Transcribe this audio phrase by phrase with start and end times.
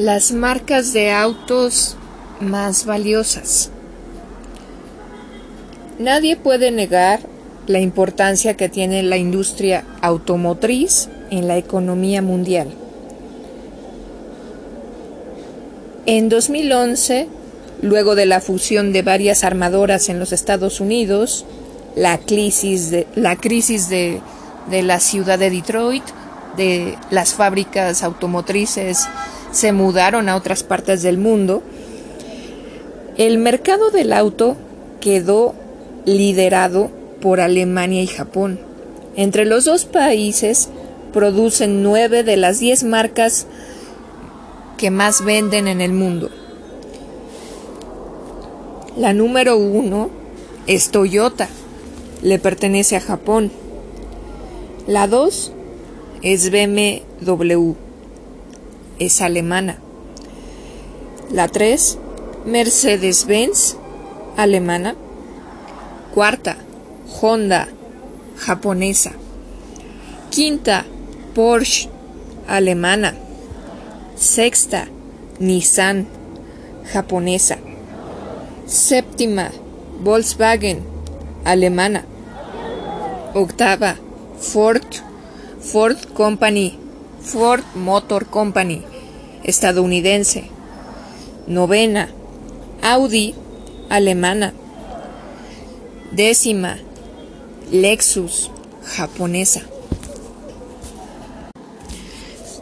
[0.00, 1.94] Las marcas de autos
[2.40, 3.68] más valiosas.
[5.98, 7.20] Nadie puede negar
[7.66, 12.68] la importancia que tiene la industria automotriz en la economía mundial.
[16.06, 17.28] En 2011,
[17.82, 21.44] luego de la fusión de varias armadoras en los Estados Unidos,
[21.94, 24.22] la crisis de la, crisis de,
[24.70, 26.04] de la ciudad de Detroit,
[26.56, 29.06] de las fábricas automotrices
[29.52, 31.62] se mudaron a otras partes del mundo,
[33.16, 34.56] el mercado del auto
[35.00, 35.54] quedó
[36.04, 36.90] liderado
[37.20, 38.60] por Alemania y Japón.
[39.16, 40.68] Entre los dos países
[41.12, 43.46] producen nueve de las diez marcas
[44.78, 46.30] que más venden en el mundo.
[48.96, 50.10] La número uno
[50.66, 51.48] es Toyota,
[52.22, 53.50] le pertenece a Japón.
[54.86, 55.52] La dos
[56.22, 57.74] es BMW,
[59.00, 59.78] es alemana.
[61.32, 61.98] La 3,
[62.44, 63.76] Mercedes-Benz,
[64.36, 64.94] alemana.
[66.14, 66.56] Cuarta,
[67.20, 67.66] Honda,
[68.36, 69.12] japonesa.
[70.30, 70.84] Quinta,
[71.34, 71.88] Porsche,
[72.46, 73.14] alemana.
[74.16, 74.86] Sexta,
[75.38, 76.06] Nissan,
[76.92, 77.58] japonesa.
[78.66, 79.50] Séptima,
[80.02, 80.84] Volkswagen,
[81.44, 82.04] alemana.
[83.34, 83.96] Octava,
[84.38, 84.84] Ford,
[85.60, 86.78] Ford Company,
[87.22, 88.82] Ford Motor Company,
[89.44, 90.44] estadounidense.
[91.46, 92.08] Novena,
[92.82, 93.34] Audi,
[93.88, 94.52] alemana.
[96.12, 96.78] Décima,
[97.70, 98.50] Lexus,
[98.84, 99.62] japonesa.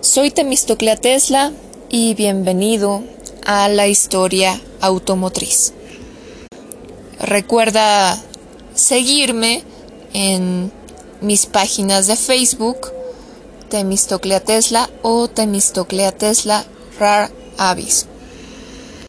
[0.00, 1.52] Soy Temistoclea Tesla
[1.88, 3.02] y bienvenido
[3.44, 5.72] a la historia automotriz.
[7.18, 8.18] Recuerda
[8.74, 9.62] seguirme
[10.12, 10.72] en
[11.20, 12.92] mis páginas de Facebook,
[13.70, 16.64] Temistoclea Tesla o Temistoclea Tesla
[16.98, 18.09] Rar Avis.